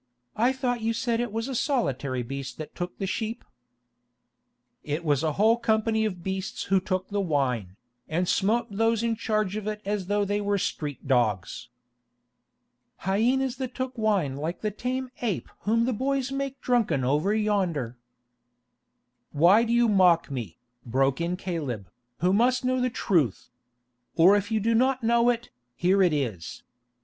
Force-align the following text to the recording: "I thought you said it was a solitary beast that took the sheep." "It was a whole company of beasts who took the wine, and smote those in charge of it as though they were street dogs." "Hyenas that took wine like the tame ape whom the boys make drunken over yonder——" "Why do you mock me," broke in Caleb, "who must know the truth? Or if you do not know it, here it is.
"I 0.35 0.51
thought 0.51 0.81
you 0.81 0.93
said 0.93 1.19
it 1.19 1.31
was 1.31 1.47
a 1.47 1.53
solitary 1.53 2.23
beast 2.23 2.57
that 2.57 2.73
took 2.73 2.97
the 2.97 3.05
sheep." 3.05 3.45
"It 4.83 5.05
was 5.05 5.21
a 5.21 5.33
whole 5.33 5.57
company 5.57 6.05
of 6.05 6.23
beasts 6.23 6.63
who 6.63 6.79
took 6.79 7.09
the 7.09 7.21
wine, 7.21 7.75
and 8.09 8.27
smote 8.27 8.65
those 8.71 9.03
in 9.03 9.15
charge 9.15 9.55
of 9.55 9.67
it 9.67 9.79
as 9.85 10.07
though 10.07 10.25
they 10.25 10.41
were 10.41 10.57
street 10.57 11.07
dogs." 11.07 11.69
"Hyenas 13.05 13.57
that 13.57 13.75
took 13.75 13.95
wine 13.95 14.37
like 14.37 14.61
the 14.61 14.71
tame 14.71 15.11
ape 15.21 15.49
whom 15.65 15.85
the 15.85 15.93
boys 15.93 16.31
make 16.31 16.59
drunken 16.61 17.03
over 17.03 17.31
yonder——" 17.31 17.95
"Why 19.31 19.63
do 19.63 19.71
you 19.71 19.87
mock 19.87 20.31
me," 20.31 20.57
broke 20.83 21.21
in 21.21 21.37
Caleb, 21.37 21.91
"who 22.21 22.33
must 22.33 22.65
know 22.65 22.81
the 22.81 22.89
truth? 22.89 23.49
Or 24.15 24.35
if 24.35 24.49
you 24.49 24.59
do 24.59 24.73
not 24.73 25.03
know 25.03 25.29
it, 25.29 25.51
here 25.75 26.01
it 26.01 26.11
is. 26.11 26.63